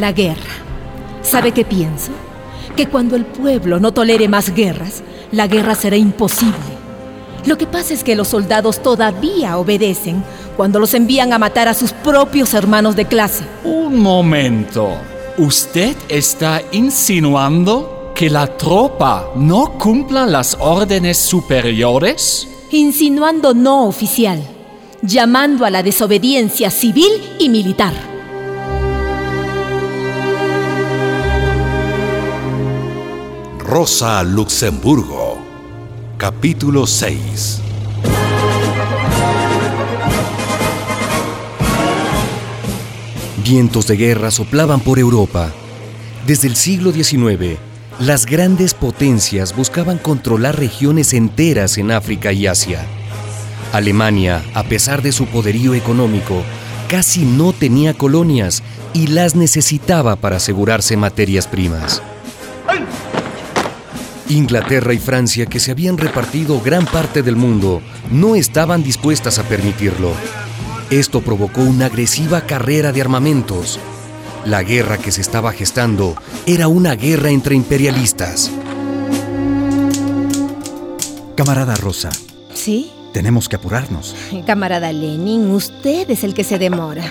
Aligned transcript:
La 0.00 0.12
guerra. 0.12 0.54
¿Sabe 1.20 1.52
qué 1.52 1.62
pienso? 1.62 2.10
Que 2.74 2.88
cuando 2.88 3.16
el 3.16 3.26
pueblo 3.26 3.78
no 3.80 3.92
tolere 3.92 4.28
más 4.28 4.54
guerras, 4.54 5.02
la 5.30 5.46
guerra 5.46 5.74
será 5.74 5.98
imposible. 5.98 6.54
Lo 7.44 7.58
que 7.58 7.66
pasa 7.66 7.92
es 7.92 8.02
que 8.02 8.16
los 8.16 8.28
soldados 8.28 8.82
todavía 8.82 9.58
obedecen 9.58 10.24
cuando 10.56 10.78
los 10.78 10.94
envían 10.94 11.34
a 11.34 11.38
matar 11.38 11.68
a 11.68 11.74
sus 11.74 11.92
propios 11.92 12.54
hermanos 12.54 12.96
de 12.96 13.04
clase. 13.04 13.44
Un 13.62 13.98
momento. 13.98 14.88
¿Usted 15.36 15.94
está 16.08 16.62
insinuando 16.72 18.12
que 18.14 18.30
la 18.30 18.46
tropa 18.56 19.28
no 19.36 19.72
cumpla 19.72 20.24
las 20.24 20.56
órdenes 20.60 21.18
superiores? 21.18 22.48
Insinuando 22.70 23.52
no 23.52 23.86
oficial, 23.86 24.42
llamando 25.02 25.66
a 25.66 25.70
la 25.70 25.82
desobediencia 25.82 26.70
civil 26.70 27.12
y 27.38 27.50
militar. 27.50 28.09
Rosa 33.70 34.24
Luxemburgo, 34.24 35.38
capítulo 36.18 36.88
6. 36.88 37.60
Vientos 43.44 43.86
de 43.86 43.96
guerra 43.96 44.32
soplaban 44.32 44.80
por 44.80 44.98
Europa. 44.98 45.52
Desde 46.26 46.48
el 46.48 46.56
siglo 46.56 46.90
XIX, 46.90 47.60
las 48.00 48.26
grandes 48.26 48.74
potencias 48.74 49.54
buscaban 49.54 49.98
controlar 49.98 50.58
regiones 50.58 51.12
enteras 51.14 51.78
en 51.78 51.92
África 51.92 52.32
y 52.32 52.48
Asia. 52.48 52.84
Alemania, 53.72 54.42
a 54.52 54.64
pesar 54.64 55.00
de 55.00 55.12
su 55.12 55.26
poderío 55.26 55.74
económico, 55.74 56.42
casi 56.88 57.24
no 57.24 57.52
tenía 57.52 57.94
colonias 57.94 58.64
y 58.94 59.06
las 59.06 59.36
necesitaba 59.36 60.16
para 60.16 60.38
asegurarse 60.38 60.96
materias 60.96 61.46
primas. 61.46 62.02
Inglaterra 64.30 64.94
y 64.94 64.98
Francia, 64.98 65.46
que 65.46 65.58
se 65.58 65.72
habían 65.72 65.98
repartido 65.98 66.60
gran 66.60 66.86
parte 66.86 67.22
del 67.22 67.34
mundo, 67.34 67.82
no 68.12 68.36
estaban 68.36 68.82
dispuestas 68.82 69.40
a 69.40 69.42
permitirlo. 69.42 70.12
Esto 70.88 71.20
provocó 71.20 71.62
una 71.62 71.86
agresiva 71.86 72.42
carrera 72.42 72.92
de 72.92 73.00
armamentos. 73.00 73.80
La 74.44 74.62
guerra 74.62 74.98
que 74.98 75.10
se 75.10 75.20
estaba 75.20 75.52
gestando 75.52 76.14
era 76.46 76.68
una 76.68 76.94
guerra 76.94 77.30
entre 77.30 77.56
imperialistas. 77.56 78.52
Camarada 81.36 81.74
Rosa. 81.74 82.10
¿Sí? 82.54 82.92
Tenemos 83.12 83.48
que 83.48 83.56
apurarnos. 83.56 84.14
Camarada 84.46 84.92
Lenin, 84.92 85.50
usted 85.50 86.08
es 86.08 86.22
el 86.22 86.34
que 86.34 86.44
se 86.44 86.58
demora. 86.58 87.04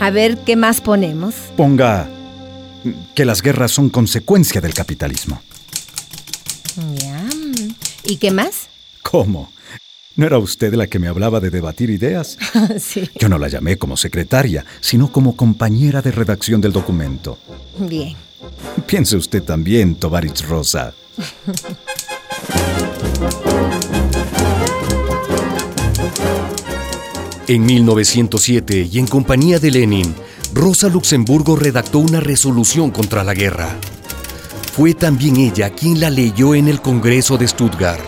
A 0.00 0.10
ver, 0.10 0.38
¿qué 0.38 0.56
más 0.56 0.80
ponemos? 0.80 1.34
Ponga 1.56 2.08
que 3.14 3.24
las 3.26 3.42
guerras 3.42 3.70
son 3.70 3.90
consecuencia 3.90 4.60
del 4.60 4.72
capitalismo. 4.72 5.40
¿Y 8.04 8.16
qué 8.16 8.30
más? 8.30 8.68
¿Cómo? 9.02 9.52
¿No 10.14 10.26
era 10.26 10.38
usted 10.38 10.74
la 10.74 10.86
que 10.86 10.98
me 10.98 11.08
hablaba 11.08 11.40
de 11.40 11.50
debatir 11.50 11.90
ideas? 11.90 12.38
sí. 12.80 13.08
Yo 13.18 13.28
no 13.28 13.38
la 13.38 13.48
llamé 13.48 13.78
como 13.78 13.96
secretaria, 13.96 14.64
sino 14.80 15.10
como 15.10 15.36
compañera 15.36 16.02
de 16.02 16.10
redacción 16.10 16.60
del 16.60 16.72
documento. 16.72 17.38
Bien. 17.78 18.14
Piense 18.86 19.16
usted 19.16 19.42
también, 19.42 19.94
Tovarich 19.94 20.42
Rosa. 20.46 20.92
En 27.48 27.64
1907, 27.64 28.88
y 28.90 28.98
en 28.98 29.06
compañía 29.06 29.58
de 29.58 29.70
Lenin, 29.70 30.14
Rosa 30.52 30.88
Luxemburgo 30.88 31.56
redactó 31.56 31.98
una 31.98 32.20
resolución 32.20 32.90
contra 32.90 33.24
la 33.24 33.34
guerra. 33.34 33.78
Fue 34.72 34.94
también 34.94 35.36
ella 35.36 35.68
quien 35.68 36.00
la 36.00 36.08
leyó 36.08 36.54
en 36.54 36.66
el 36.66 36.80
Congreso 36.80 37.36
de 37.36 37.46
Stuttgart. 37.46 38.00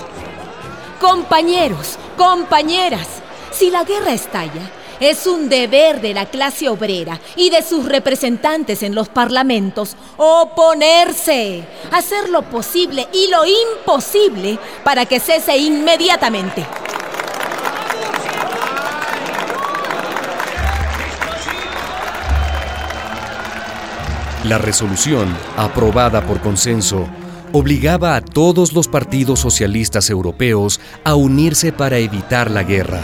Compañeros, 0.98 1.98
compañeras, 2.16 3.06
si 3.52 3.70
la 3.70 3.84
guerra 3.84 4.14
estalla, 4.14 4.72
es 4.98 5.26
un 5.26 5.50
deber 5.50 6.00
de 6.00 6.14
la 6.14 6.24
clase 6.24 6.70
obrera 6.70 7.20
y 7.36 7.50
de 7.50 7.62
sus 7.62 7.84
representantes 7.84 8.82
en 8.82 8.94
los 8.94 9.10
parlamentos 9.10 9.94
oponerse, 10.16 11.64
hacer 11.92 12.30
lo 12.30 12.40
posible 12.40 13.08
y 13.12 13.28
lo 13.28 13.42
imposible 13.44 14.58
para 14.84 15.04
que 15.04 15.20
cese 15.20 15.58
inmediatamente. 15.58 16.64
La 24.44 24.58
resolución, 24.58 25.34
aprobada 25.56 26.26
por 26.26 26.42
consenso, 26.42 27.08
obligaba 27.52 28.14
a 28.14 28.20
todos 28.20 28.74
los 28.74 28.88
partidos 28.88 29.40
socialistas 29.40 30.10
europeos 30.10 30.80
a 31.02 31.14
unirse 31.14 31.72
para 31.72 31.96
evitar 31.96 32.50
la 32.50 32.62
guerra. 32.62 33.00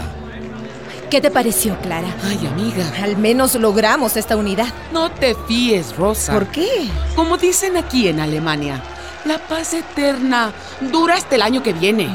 ¿Qué 1.09 1.19
te 1.19 1.31
pareció, 1.31 1.75
Clara? 1.81 2.07
Ay, 2.23 2.45
amiga. 2.45 2.85
Al 3.01 3.17
menos 3.17 3.55
logramos 3.55 4.17
esta 4.17 4.37
unidad. 4.37 4.67
No 4.93 5.09
te 5.09 5.33
fíes, 5.47 5.95
Rosa. 5.97 6.31
¿Por 6.31 6.45
qué? 6.47 6.67
Como 7.15 7.37
dicen 7.37 7.75
aquí 7.75 8.07
en 8.07 8.19
Alemania, 8.19 8.83
la 9.25 9.39
paz 9.39 9.73
eterna 9.73 10.53
dura 10.91 11.15
hasta 11.15 11.33
el 11.33 11.41
año 11.41 11.63
que 11.63 11.73
viene. 11.73 12.07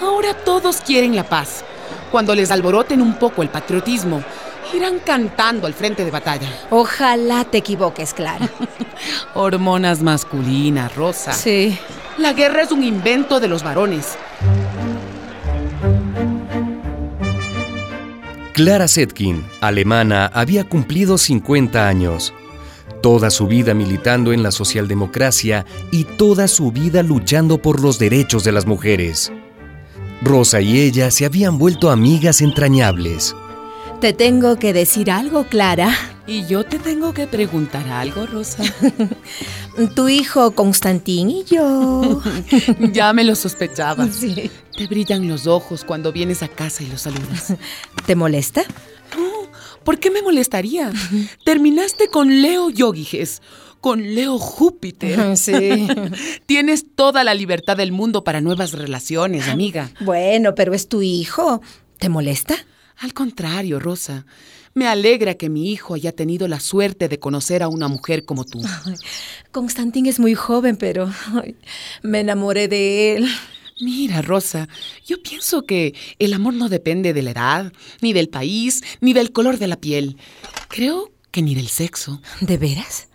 Ahora 0.00 0.32
todos 0.32 0.80
quieren 0.80 1.14
la 1.14 1.24
paz. 1.24 1.64
Cuando 2.10 2.34
les 2.34 2.50
alboroten 2.50 3.02
un 3.02 3.18
poco 3.18 3.42
el 3.42 3.50
patriotismo, 3.50 4.24
irán 4.72 5.00
cantando 5.04 5.66
al 5.66 5.74
frente 5.74 6.04
de 6.04 6.10
batalla. 6.10 6.48
Ojalá 6.70 7.44
te 7.44 7.58
equivoques, 7.58 8.14
Clara. 8.14 8.48
Hormonas 9.34 10.02
masculinas, 10.02 10.94
Rosa. 10.94 11.32
Sí. 11.32 11.78
La 12.18 12.32
guerra 12.32 12.62
es 12.62 12.72
un 12.72 12.82
invento 12.82 13.40
de 13.40 13.48
los 13.48 13.62
varones. 13.62 14.16
Clara 18.52 18.86
Zetkin, 18.86 19.44
alemana, 19.60 20.26
había 20.32 20.62
cumplido 20.62 21.18
50 21.18 21.88
años. 21.88 22.32
Toda 23.02 23.30
su 23.30 23.48
vida 23.48 23.74
militando 23.74 24.32
en 24.32 24.44
la 24.44 24.52
socialdemocracia 24.52 25.66
y 25.90 26.04
toda 26.04 26.46
su 26.46 26.70
vida 26.70 27.02
luchando 27.02 27.58
por 27.58 27.80
los 27.80 27.98
derechos 27.98 28.44
de 28.44 28.52
las 28.52 28.64
mujeres. 28.64 29.32
Rosa 30.22 30.60
y 30.60 30.80
ella 30.80 31.10
se 31.10 31.24
habían 31.24 31.58
vuelto 31.58 31.90
amigas 31.90 32.40
entrañables. 32.40 33.34
Te 34.04 34.12
tengo 34.12 34.58
que 34.58 34.74
decir 34.74 35.10
algo, 35.10 35.44
Clara. 35.44 35.90
Y 36.26 36.44
yo 36.46 36.62
te 36.62 36.78
tengo 36.78 37.14
que 37.14 37.26
preguntar 37.26 37.88
algo, 37.88 38.26
Rosa. 38.26 38.62
Tu 39.96 40.10
hijo 40.10 40.50
Constantín 40.50 41.30
y 41.30 41.44
yo. 41.44 42.20
ya 42.92 43.14
me 43.14 43.24
lo 43.24 43.34
sospechaba. 43.34 44.06
Sí. 44.08 44.50
Te 44.76 44.86
brillan 44.88 45.26
los 45.26 45.46
ojos 45.46 45.84
cuando 45.84 46.12
vienes 46.12 46.42
a 46.42 46.48
casa 46.48 46.82
y 46.82 46.88
los 46.88 47.00
saludas. 47.00 47.54
¿Te 48.06 48.14
molesta? 48.14 48.64
No, 49.16 49.48
¿por 49.84 49.98
qué 49.98 50.10
me 50.10 50.20
molestaría? 50.20 50.92
Terminaste 51.42 52.08
con 52.08 52.42
Leo 52.42 52.68
Yogiges, 52.68 53.40
con 53.80 54.02
Leo 54.14 54.38
Júpiter. 54.38 55.34
Sí. 55.38 55.88
Tienes 56.44 56.94
toda 56.94 57.24
la 57.24 57.32
libertad 57.32 57.78
del 57.78 57.92
mundo 57.92 58.22
para 58.22 58.42
nuevas 58.42 58.72
relaciones, 58.72 59.48
amiga. 59.48 59.92
Bueno, 60.00 60.54
pero 60.54 60.74
es 60.74 60.90
tu 60.90 61.00
hijo. 61.00 61.62
¿Te 61.96 62.10
molesta? 62.10 62.54
Al 62.98 63.12
contrario, 63.12 63.80
Rosa. 63.80 64.26
Me 64.74 64.88
alegra 64.88 65.34
que 65.34 65.48
mi 65.48 65.70
hijo 65.70 65.94
haya 65.94 66.12
tenido 66.12 66.48
la 66.48 66.58
suerte 66.58 67.08
de 67.08 67.20
conocer 67.20 67.62
a 67.62 67.68
una 67.68 67.86
mujer 67.86 68.24
como 68.24 68.44
tú. 68.44 68.60
Ay, 68.84 68.94
Constantín 69.52 70.06
es 70.06 70.18
muy 70.18 70.34
joven, 70.34 70.76
pero 70.76 71.12
ay, 71.32 71.54
me 72.02 72.20
enamoré 72.20 72.66
de 72.66 73.16
él. 73.16 73.28
Mira, 73.80 74.22
Rosa, 74.22 74.68
yo 75.04 75.22
pienso 75.22 75.62
que 75.62 75.94
el 76.18 76.32
amor 76.32 76.54
no 76.54 76.68
depende 76.68 77.12
de 77.12 77.22
la 77.22 77.30
edad, 77.32 77.72
ni 78.00 78.12
del 78.12 78.28
país, 78.28 78.82
ni 79.00 79.12
del 79.12 79.32
color 79.32 79.58
de 79.58 79.66
la 79.66 79.76
piel. 79.76 80.16
Creo 80.68 81.12
que 81.32 81.42
ni 81.42 81.56
del 81.56 81.66
sexo. 81.66 82.22
¿De 82.40 82.56
veras? 82.56 83.08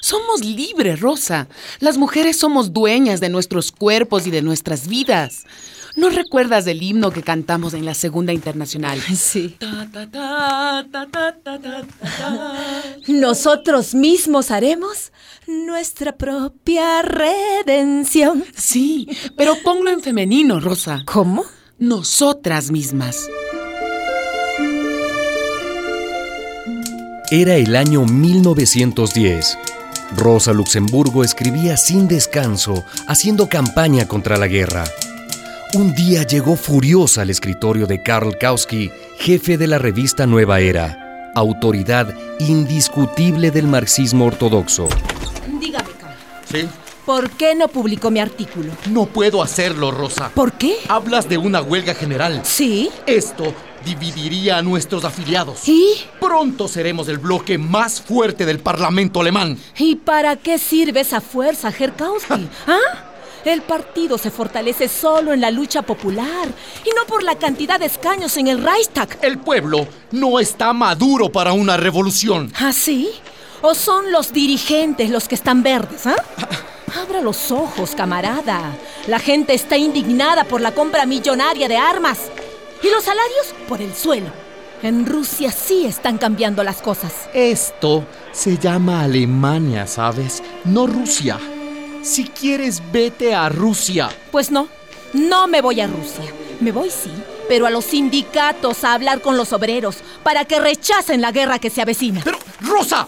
Somos 0.00 0.44
libres, 0.44 0.98
Rosa. 0.98 1.48
Las 1.78 1.96
mujeres 1.96 2.36
somos 2.36 2.72
dueñas 2.72 3.20
de 3.20 3.28
nuestros 3.28 3.70
cuerpos 3.70 4.26
y 4.26 4.32
de 4.32 4.42
nuestras 4.42 4.88
vidas. 4.88 5.44
¿No 6.00 6.08
recuerdas 6.08 6.64
del 6.64 6.82
himno 6.82 7.10
que 7.10 7.22
cantamos 7.22 7.74
en 7.74 7.84
la 7.84 7.92
Segunda 7.92 8.32
Internacional? 8.32 8.98
Sí. 9.14 9.56
Ta, 9.58 9.86
ta, 9.92 10.10
ta, 10.10 10.86
ta, 10.90 11.06
ta, 11.10 11.36
ta, 11.42 11.60
ta, 11.60 11.82
ta. 12.00 12.54
Nosotros 13.06 13.94
mismos 13.94 14.50
haremos 14.50 15.12
nuestra 15.46 16.16
propia 16.16 17.02
redención. 17.02 18.42
Sí, 18.56 19.08
pero 19.36 19.56
ponlo 19.62 19.90
en 19.90 20.00
femenino, 20.00 20.58
Rosa. 20.58 21.02
¿Cómo? 21.04 21.44
Nosotras 21.78 22.70
mismas. 22.70 23.28
Era 27.30 27.56
el 27.56 27.76
año 27.76 28.06
1910. 28.06 29.58
Rosa 30.16 30.54
Luxemburgo 30.54 31.22
escribía 31.24 31.76
sin 31.76 32.08
descanso, 32.08 32.84
haciendo 33.06 33.50
campaña 33.50 34.08
contra 34.08 34.38
la 34.38 34.46
guerra. 34.46 34.84
Un 35.74 35.94
día 35.94 36.24
llegó 36.24 36.56
furiosa 36.56 37.22
al 37.22 37.30
escritorio 37.30 37.86
de 37.86 38.02
Karl 38.02 38.36
Kautsky, 38.38 38.90
jefe 39.18 39.56
de 39.56 39.66
la 39.68 39.78
revista 39.78 40.26
Nueva 40.26 40.60
Era. 40.60 41.30
autoridad 41.36 42.12
indiscutible 42.40 43.52
del 43.52 43.68
marxismo 43.68 44.26
ortodoxo. 44.26 44.88
Dígame, 45.60 45.88
Carl, 46.00 46.14
¿Sí? 46.50 46.68
¿por 47.06 47.30
qué 47.30 47.54
no 47.54 47.68
publicó 47.68 48.10
mi 48.10 48.18
artículo? 48.18 48.72
No 48.90 49.06
puedo 49.06 49.42
hacerlo, 49.42 49.92
Rosa. 49.92 50.30
¿Por 50.34 50.54
qué? 50.54 50.74
Hablas 50.88 51.28
de 51.28 51.38
una 51.38 51.62
huelga 51.62 51.94
general. 51.94 52.40
¿Sí? 52.42 52.90
Esto 53.06 53.54
dividiría 53.84 54.58
a 54.58 54.62
nuestros 54.62 55.04
afiliados. 55.04 55.68
¿Y? 55.68 55.94
Pronto 56.20 56.66
seremos 56.66 57.06
el 57.08 57.18
bloque 57.18 57.58
más 57.58 58.00
fuerte 58.00 58.44
del 58.44 58.58
Parlamento 58.58 59.20
alemán. 59.20 59.56
¿Y 59.78 59.94
para 59.94 60.34
qué 60.34 60.58
sirve 60.58 61.00
esa 61.00 61.20
fuerza, 61.20 61.68
Herkowski? 61.70 62.48
¿Ah? 62.66 63.06
El 63.44 63.62
partido 63.62 64.18
se 64.18 64.30
fortalece 64.30 64.88
solo 64.88 65.32
en 65.32 65.40
la 65.40 65.50
lucha 65.50 65.82
popular 65.82 66.48
y 66.84 66.90
no 66.94 67.06
por 67.06 67.22
la 67.22 67.36
cantidad 67.36 67.80
de 67.80 67.86
escaños 67.86 68.36
en 68.36 68.48
el 68.48 68.62
Reichstag. 68.62 69.18
El 69.22 69.38
pueblo 69.38 69.86
no 70.10 70.38
está 70.38 70.72
maduro 70.72 71.30
para 71.30 71.52
una 71.52 71.76
revolución. 71.76 72.52
¿Ah, 72.58 72.72
sí? 72.72 73.10
¿O 73.62 73.74
son 73.74 74.12
los 74.12 74.32
dirigentes 74.32 75.10
los 75.10 75.28
que 75.28 75.34
están 75.34 75.62
verdes, 75.62 76.06
ah? 76.06 76.16
Abra 77.02 77.20
los 77.20 77.50
ojos, 77.50 77.94
camarada. 77.94 78.76
La 79.06 79.18
gente 79.18 79.54
está 79.54 79.76
indignada 79.76 80.44
por 80.44 80.60
la 80.60 80.72
compra 80.72 81.06
millonaria 81.06 81.68
de 81.68 81.76
armas. 81.76 82.18
Y 82.82 82.90
los 82.90 83.04
salarios 83.04 83.54
por 83.68 83.80
el 83.80 83.94
suelo. 83.94 84.30
En 84.82 85.06
Rusia 85.06 85.52
sí 85.52 85.84
están 85.84 86.18
cambiando 86.18 86.64
las 86.64 86.80
cosas. 86.80 87.12
Esto 87.34 88.04
se 88.32 88.56
llama 88.56 89.02
Alemania, 89.02 89.86
¿sabes? 89.86 90.42
No 90.64 90.86
Rusia. 90.86 91.38
Si 92.02 92.24
quieres, 92.24 92.82
vete 92.92 93.34
a 93.34 93.48
Rusia. 93.50 94.08
Pues 94.30 94.50
no, 94.50 94.68
no 95.12 95.46
me 95.46 95.60
voy 95.60 95.80
a 95.80 95.86
Rusia. 95.86 96.32
Me 96.60 96.72
voy 96.72 96.90
sí, 96.90 97.10
pero 97.48 97.66
a 97.66 97.70
los 97.70 97.84
sindicatos 97.84 98.84
a 98.84 98.94
hablar 98.94 99.20
con 99.20 99.36
los 99.36 99.52
obreros 99.52 99.98
para 100.22 100.44
que 100.44 100.60
rechacen 100.60 101.20
la 101.20 101.30
guerra 101.30 101.58
que 101.58 101.70
se 101.70 101.82
avecina. 101.82 102.20
Pero, 102.24 102.38
Rosa, 102.60 103.06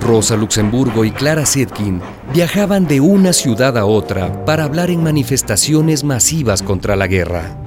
Rosa 0.00 0.36
Luxemburgo 0.36 1.04
y 1.04 1.10
Clara 1.10 1.44
Zetkin 1.44 2.00
viajaban 2.32 2.86
de 2.86 2.98
una 2.98 3.34
ciudad 3.34 3.76
a 3.76 3.84
otra 3.84 4.46
para 4.46 4.64
hablar 4.64 4.88
en 4.88 5.02
manifestaciones 5.02 6.02
masivas 6.02 6.62
contra 6.62 6.96
la 6.96 7.06
guerra. 7.06 7.58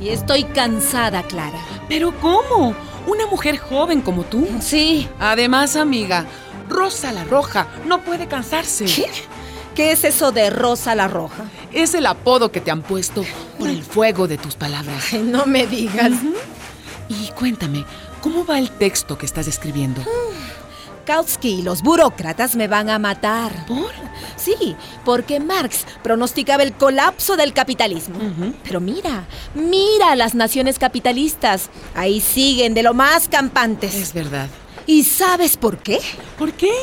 Y 0.00 0.10
estoy 0.10 0.44
cansada, 0.44 1.24
Clara. 1.24 1.58
¿Pero 1.88 2.12
cómo? 2.20 2.76
¿Una 3.08 3.26
mujer 3.26 3.56
joven 3.56 4.02
como 4.02 4.24
tú? 4.24 4.46
Sí. 4.60 5.08
Además, 5.18 5.76
amiga, 5.76 6.26
Rosa 6.68 7.10
la 7.10 7.24
Roja 7.24 7.66
no 7.86 8.02
puede 8.02 8.28
cansarse. 8.28 8.84
¿Qué? 8.84 9.06
¿Qué 9.74 9.92
es 9.92 10.04
eso 10.04 10.30
de 10.30 10.50
Rosa 10.50 10.94
la 10.94 11.08
Roja? 11.08 11.44
Es 11.72 11.94
el 11.94 12.04
apodo 12.04 12.52
que 12.52 12.60
te 12.60 12.70
han 12.70 12.82
puesto 12.82 13.24
por 13.58 13.70
el 13.70 13.82
fuego 13.82 14.28
de 14.28 14.36
tus 14.36 14.56
palabras. 14.56 15.06
Ay, 15.12 15.22
no 15.22 15.46
me 15.46 15.66
digas. 15.66 16.12
Y 17.08 17.30
cuéntame, 17.30 17.86
¿cómo 18.20 18.44
va 18.44 18.58
el 18.58 18.70
texto 18.72 19.16
que 19.16 19.24
estás 19.24 19.48
escribiendo? 19.48 20.02
Kautsky 21.08 21.60
y 21.60 21.62
los 21.62 21.80
burócratas 21.80 22.54
me 22.54 22.68
van 22.68 22.90
a 22.90 22.98
matar. 22.98 23.64
¿Por? 23.64 23.92
Sí, 24.36 24.76
porque 25.06 25.40
Marx 25.40 25.86
pronosticaba 26.02 26.62
el 26.62 26.74
colapso 26.74 27.34
del 27.34 27.54
capitalismo. 27.54 28.18
Pero 28.62 28.78
mira, 28.78 29.24
mira 29.54 30.12
a 30.12 30.16
las 30.16 30.34
naciones 30.34 30.78
capitalistas. 30.78 31.70
Ahí 31.94 32.20
siguen 32.20 32.74
de 32.74 32.82
lo 32.82 32.92
más 32.92 33.26
campantes. 33.26 33.94
Es 33.94 34.12
verdad. 34.12 34.48
¿Y 34.84 35.04
sabes 35.04 35.56
por 35.56 35.78
qué? 35.78 35.98
¿Por 36.36 36.52
qué? 36.52 36.74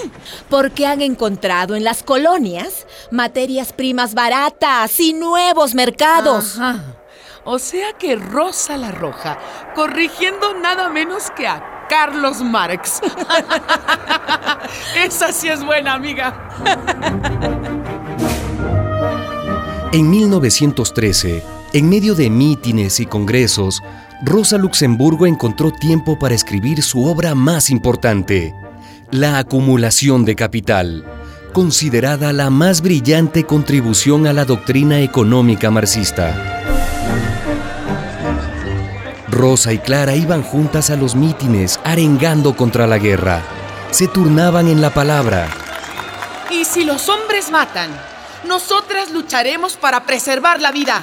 Porque 0.49 0.87
han 0.87 1.03
encontrado 1.03 1.75
en 1.75 1.83
las 1.83 2.01
colonias 2.01 2.87
materias 3.11 3.73
primas 3.73 4.15
baratas 4.15 4.99
y 4.99 5.13
nuevos 5.13 5.75
mercados. 5.75 6.57
Ajá. 6.57 6.83
O 7.43 7.59
sea 7.59 7.93
que 7.93 8.15
Rosa 8.15 8.75
la 8.75 8.89
Roja, 8.89 9.37
corrigiendo 9.75 10.55
nada 10.55 10.89
menos 10.89 11.29
que 11.29 11.47
a 11.47 11.74
Carlos 11.89 12.41
Marx. 12.41 13.01
Esa 14.95 15.31
sí 15.31 15.47
es 15.47 15.63
buena, 15.63 15.93
amiga. 15.93 16.33
En 19.91 20.09
1913, 20.09 21.43
en 21.73 21.89
medio 21.89 22.15
de 22.15 22.29
mítines 22.29 22.99
y 22.99 23.05
congresos, 23.05 23.81
Rosa 24.23 24.57
Luxemburgo 24.57 25.25
encontró 25.25 25.71
tiempo 25.71 26.17
para 26.17 26.35
escribir 26.35 26.81
su 26.81 27.05
obra 27.05 27.35
más 27.35 27.69
importante, 27.69 28.53
La 29.11 29.37
acumulación 29.37 30.25
de 30.25 30.35
capital, 30.35 31.05
considerada 31.53 32.33
la 32.33 32.49
más 32.49 32.81
brillante 32.81 33.45
contribución 33.45 34.27
a 34.27 34.33
la 34.33 34.45
doctrina 34.45 34.99
económica 34.99 35.71
marxista. 35.71 36.54
Rosa 39.35 39.73
y 39.73 39.79
Clara 39.79 40.15
iban 40.15 40.41
juntas 40.43 40.89
a 40.89 40.95
los 40.95 41.13
mítines 41.13 41.77
arengando 41.83 42.55
contra 42.55 42.87
la 42.87 42.97
guerra. 42.97 43.41
Se 43.91 44.07
turnaban 44.07 44.69
en 44.69 44.81
la 44.81 44.91
palabra. 44.91 45.49
Y 46.49 46.63
si 46.63 46.85
los 46.85 47.09
hombres 47.09 47.51
matan, 47.51 47.89
nosotras 48.45 49.11
lucharemos 49.11 49.75
para 49.75 50.05
preservar 50.05 50.61
la 50.61 50.71
vida. 50.71 51.01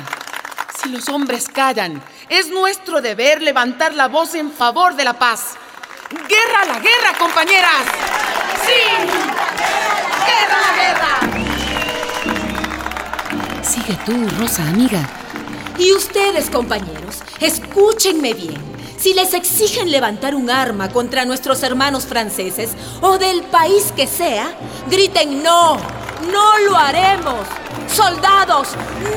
Si 0.83 0.89
los 0.89 1.11
hombres 1.11 1.47
callan, 1.49 2.03
es 2.31 2.49
nuestro 2.49 3.03
deber 3.03 3.43
levantar 3.43 3.93
la 3.93 4.09
voz 4.09 4.35
en 4.35 4.51
favor 4.51 4.97
de 4.97 5.05
la 5.05 5.13
paz. 5.13 5.51
¡Guerra 6.11 6.63
a 6.63 6.65
la 6.65 6.79
guerra, 6.81 7.13
compañeras! 7.19 7.85
¡Sí! 8.65 8.81
¡Guerra 10.27 10.57
a 10.57 10.61
la 10.67 10.73
guerra! 10.83 11.21
Sigue 13.63 13.99
tú, 14.07 14.27
Rosa, 14.39 14.63
amiga. 14.69 15.07
Y 15.83 15.93
ustedes, 15.93 16.49
compañeros, 16.49 17.19
escúchenme 17.41 18.35
bien. 18.35 18.61
Si 18.97 19.15
les 19.15 19.35
exigen 19.35 19.91
levantar 19.91 20.37
un 20.37 20.49
arma 20.49 20.89
contra 20.91 21.25
nuestros 21.25 21.61
hermanos 21.65 22.07
franceses 22.07 22.71
o 23.01 23.19
del 23.19 23.43
país 23.43 23.93
que 23.97 24.07
sea, 24.07 24.57
griten 24.89 25.43
no, 25.43 25.77
no 26.31 26.59
lo 26.69 26.77
haremos. 26.77 27.41
Soldados, 27.89 28.69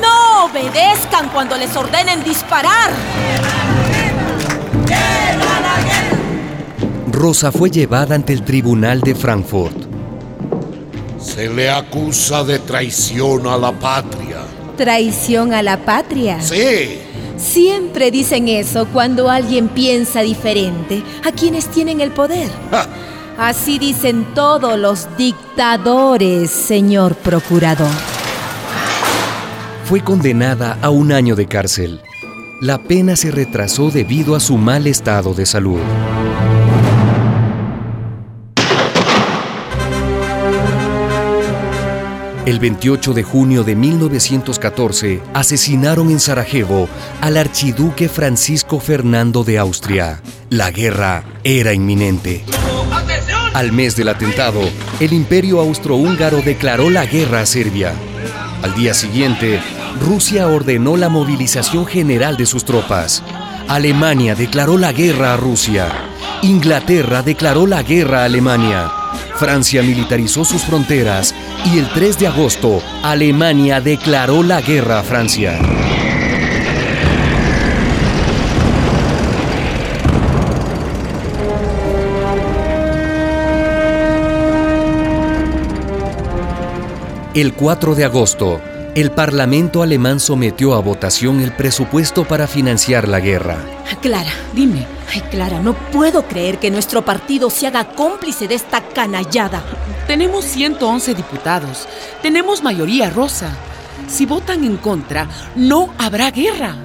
no 0.02 0.46
obedezcan 0.46 1.28
cuando 1.28 1.56
les 1.56 1.76
ordenen 1.76 2.24
disparar. 2.24 2.90
Rosa 7.12 7.52
fue 7.52 7.70
llevada 7.70 8.16
ante 8.16 8.32
el 8.32 8.44
tribunal 8.44 9.02
de 9.02 9.14
Frankfurt. 9.14 9.86
Se 11.20 11.48
le 11.48 11.70
acusa 11.70 12.42
de 12.42 12.58
traición 12.58 13.46
a 13.46 13.56
la 13.56 13.70
patria. 13.70 14.55
Traición 14.76 15.54
a 15.54 15.62
la 15.62 15.78
patria. 15.78 16.40
Sí, 16.40 17.00
Siempre 17.36 18.10
dicen 18.10 18.48
eso 18.48 18.86
cuando 18.92 19.28
alguien 19.28 19.68
piensa 19.68 20.22
diferente 20.22 21.02
a 21.24 21.32
quienes 21.32 21.68
tienen 21.68 22.00
el 22.00 22.10
poder. 22.10 22.48
Ja. 22.70 22.88
Así 23.38 23.78
dicen 23.78 24.26
todos 24.34 24.78
los 24.78 25.06
dictadores, 25.18 26.50
señor 26.50 27.14
procurador. 27.16 27.90
Fue 29.84 30.00
condenada 30.00 30.78
a 30.80 30.88
un 30.88 31.12
año 31.12 31.36
de 31.36 31.46
cárcel. 31.46 32.00
La 32.62 32.78
pena 32.78 33.14
se 33.14 33.30
retrasó 33.30 33.90
debido 33.90 34.34
a 34.34 34.40
su 34.40 34.56
mal 34.56 34.86
estado 34.86 35.34
de 35.34 35.44
salud. 35.44 35.80
El 42.46 42.60
28 42.60 43.12
de 43.12 43.24
junio 43.24 43.64
de 43.64 43.74
1914 43.74 45.20
asesinaron 45.34 46.10
en 46.10 46.20
Sarajevo 46.20 46.88
al 47.20 47.38
archiduque 47.38 48.08
Francisco 48.08 48.78
Fernando 48.78 49.42
de 49.42 49.58
Austria. 49.58 50.22
La 50.48 50.70
guerra 50.70 51.24
era 51.42 51.72
inminente. 51.72 52.44
Al 53.52 53.72
mes 53.72 53.96
del 53.96 54.10
atentado, 54.10 54.60
el 55.00 55.12
imperio 55.12 55.58
austrohúngaro 55.58 56.40
declaró 56.40 56.88
la 56.88 57.04
guerra 57.04 57.40
a 57.40 57.46
Serbia. 57.46 57.92
Al 58.62 58.76
día 58.76 58.94
siguiente, 58.94 59.60
Rusia 60.00 60.46
ordenó 60.46 60.96
la 60.96 61.08
movilización 61.08 61.84
general 61.84 62.36
de 62.36 62.46
sus 62.46 62.64
tropas. 62.64 63.24
Alemania 63.66 64.36
declaró 64.36 64.78
la 64.78 64.92
guerra 64.92 65.34
a 65.34 65.36
Rusia. 65.36 65.88
Inglaterra 66.42 67.22
declaró 67.24 67.66
la 67.66 67.82
guerra 67.82 68.20
a 68.20 68.26
Alemania. 68.26 68.92
Francia 69.36 69.82
militarizó 69.82 70.44
sus 70.44 70.62
fronteras 70.62 71.34
y 71.66 71.78
el 71.78 71.88
3 71.92 72.18
de 72.18 72.26
agosto 72.26 72.82
Alemania 73.02 73.80
declaró 73.80 74.42
la 74.42 74.60
guerra 74.60 75.00
a 75.00 75.02
Francia. 75.02 75.58
El 87.34 87.52
4 87.52 87.94
de 87.94 88.04
agosto, 88.06 88.62
el 88.94 89.10
Parlamento 89.10 89.82
alemán 89.82 90.20
sometió 90.20 90.72
a 90.72 90.80
votación 90.80 91.42
el 91.42 91.52
presupuesto 91.52 92.24
para 92.24 92.46
financiar 92.46 93.06
la 93.06 93.20
guerra. 93.20 93.58
Clara, 94.00 94.32
Dime, 94.54 94.86
ay 95.12 95.20
Clara, 95.30 95.60
no 95.60 95.74
puedo 95.90 96.26
creer 96.26 96.58
que 96.58 96.70
nuestro 96.70 97.04
partido 97.04 97.50
se 97.50 97.66
haga 97.66 97.92
cómplice 97.92 98.48
de 98.48 98.54
esta 98.54 98.80
canallada. 98.80 99.62
tenemos 100.06 100.44
111 100.44 101.14
diputados. 101.14 101.88
Tenemos 102.22 102.62
mayoría, 102.62 103.10
Rosa. 103.10 103.50
Si 104.08 104.26
votan 104.26 104.64
en 104.64 104.76
contra, 104.76 105.28
no 105.56 105.92
habrá 105.98 106.30
guerra. 106.30 106.76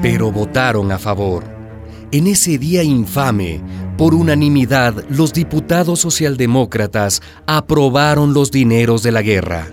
Pero 0.00 0.30
votaron 0.30 0.92
a 0.92 0.98
favor. 0.98 1.44
En 2.12 2.26
ese 2.26 2.58
día 2.58 2.82
infame, 2.82 3.60
por 3.96 4.14
unanimidad, 4.14 5.04
los 5.08 5.32
diputados 5.32 6.00
socialdemócratas 6.00 7.22
aprobaron 7.46 8.34
los 8.34 8.50
dineros 8.50 9.02
de 9.02 9.12
la 9.12 9.22
guerra. 9.22 9.68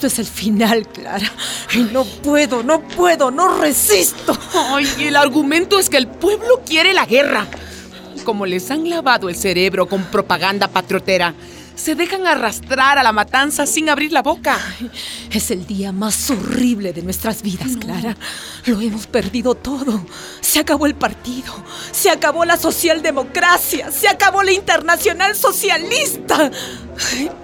Esto 0.00 0.06
es 0.06 0.18
el 0.18 0.34
final, 0.34 0.88
Clara. 0.88 1.30
Y 1.74 1.80
no 1.80 2.06
puedo, 2.06 2.62
no 2.62 2.80
puedo, 2.80 3.30
no 3.30 3.60
resisto. 3.60 4.34
Ay, 4.54 4.88
el 5.00 5.14
argumento 5.14 5.78
es 5.78 5.90
que 5.90 5.98
el 5.98 6.06
pueblo 6.06 6.62
quiere 6.64 6.94
la 6.94 7.04
guerra. 7.04 7.46
Como 8.24 8.46
les 8.46 8.70
han 8.70 8.88
lavado 8.88 9.28
el 9.28 9.36
cerebro 9.36 9.84
con 9.84 10.04
propaganda 10.04 10.68
patriotera, 10.68 11.34
se 11.80 11.94
dejan 11.94 12.26
arrastrar 12.26 12.98
a 12.98 13.02
la 13.02 13.10
matanza 13.10 13.66
sin 13.66 13.88
abrir 13.88 14.12
la 14.12 14.22
boca. 14.22 14.58
Es 15.30 15.50
el 15.50 15.66
día 15.66 15.92
más 15.92 16.30
horrible 16.30 16.92
de 16.92 17.02
nuestras 17.02 17.40
vidas, 17.40 17.76
Clara. 17.78 18.16
Lo 18.66 18.80
hemos 18.82 19.06
perdido 19.06 19.54
todo. 19.54 20.04
Se 20.42 20.58
acabó 20.58 20.84
el 20.84 20.94
partido, 20.94 21.52
se 21.90 22.10
acabó 22.10 22.44
la 22.44 22.58
socialdemocracia, 22.58 23.90
se 23.90 24.08
acabó 24.08 24.42
la 24.42 24.52
internacional 24.52 25.34
socialista. 25.34 26.50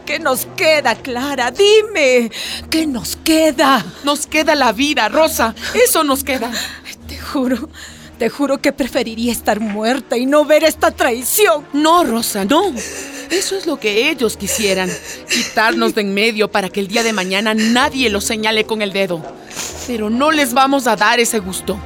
¿Qué 0.05 0.19
nos 0.19 0.47
queda, 0.55 0.97
Clara? 0.97 1.50
Dime, 1.50 2.31
¿qué 2.69 2.87
nos 2.87 3.16
queda? 3.16 3.83
Nos 4.05 4.26
queda 4.26 4.55
la 4.55 4.73
vida, 4.73 5.09
Rosa. 5.09 5.55
Eso 5.73 6.05
nos 6.05 6.25
queda. 6.25 6.50
Te 7.09 7.19
juro, 7.19 7.71
te 8.19 8.28
juro 8.28 8.59
que 8.59 8.73
preferiría 8.73 9.33
estar 9.33 9.61
muerta 9.61 10.19
y 10.19 10.26
no 10.26 10.45
ver 10.45 10.62
esta 10.64 10.90
traición. 10.90 11.66
No, 11.73 12.05
Rosa, 12.05 12.45
no. 12.45 12.75
Eso 13.30 13.56
es 13.56 13.66
lo 13.66 13.78
que 13.78 14.11
ellos 14.11 14.37
quisieran. 14.37 14.90
Quitarnos 15.28 15.95
de 15.95 16.02
en 16.02 16.14
medio 16.14 16.50
para 16.50 16.68
que 16.68 16.80
el 16.80 16.88
día 16.88 17.02
de 17.02 17.12
mañana 17.12 17.54
nadie 17.54 18.11
los 18.11 18.25
señale 18.25 18.64
con 18.64 18.83
el 18.83 18.92
dedo. 18.92 19.23
Pero 19.87 20.11
no 20.11 20.30
les 20.30 20.54
vamos 20.54 20.87
a 20.87 20.97
dar 20.97 21.21
ese 21.21 21.38
gusto. 21.38 21.78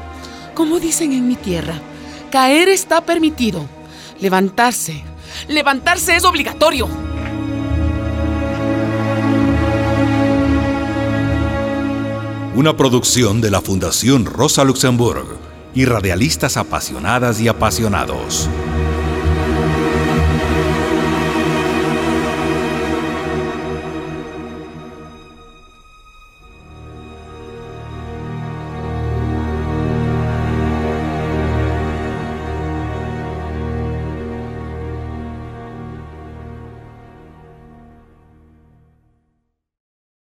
Como 0.54 0.78
dicen 0.78 1.12
en 1.12 1.26
mi 1.26 1.37
tierra, 1.37 1.80
caer 2.30 2.68
está 2.68 3.00
permitido. 3.00 3.66
Levantarse. 4.20 5.02
Levantarse 5.49 6.16
es 6.16 6.25
obligatorio. 6.25 6.88
Una 12.54 12.76
producción 12.76 13.40
de 13.40 13.50
la 13.50 13.62
Fundación 13.62 14.26
Rosa 14.26 14.64
Luxemburg 14.64 15.38
y 15.73 15.85
radialistas 15.85 16.56
apasionadas 16.56 17.40
y 17.40 17.49
apasionados. 17.49 18.50